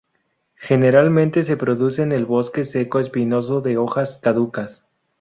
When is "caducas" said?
4.17-4.83